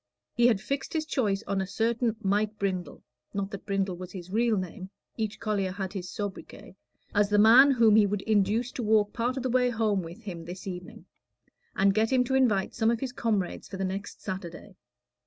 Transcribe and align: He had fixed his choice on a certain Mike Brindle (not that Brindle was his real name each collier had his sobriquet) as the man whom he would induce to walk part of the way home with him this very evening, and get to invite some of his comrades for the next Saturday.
He 0.33 0.47
had 0.47 0.59
fixed 0.59 0.93
his 0.93 1.05
choice 1.05 1.43
on 1.45 1.61
a 1.61 1.67
certain 1.67 2.15
Mike 2.23 2.57
Brindle 2.57 3.03
(not 3.35 3.51
that 3.51 3.67
Brindle 3.67 3.97
was 3.97 4.11
his 4.11 4.31
real 4.31 4.57
name 4.57 4.89
each 5.15 5.39
collier 5.39 5.71
had 5.71 5.93
his 5.93 6.09
sobriquet) 6.09 6.75
as 7.13 7.29
the 7.29 7.37
man 7.37 7.69
whom 7.69 7.95
he 7.95 8.07
would 8.07 8.23
induce 8.23 8.71
to 8.71 8.81
walk 8.81 9.13
part 9.13 9.37
of 9.37 9.43
the 9.43 9.49
way 9.51 9.69
home 9.69 10.01
with 10.01 10.23
him 10.23 10.43
this 10.43 10.63
very 10.63 10.77
evening, 10.77 11.05
and 11.75 11.93
get 11.93 12.09
to 12.09 12.33
invite 12.33 12.73
some 12.73 12.89
of 12.89 12.99
his 12.99 13.11
comrades 13.11 13.67
for 13.67 13.77
the 13.77 13.85
next 13.85 14.23
Saturday. 14.23 14.75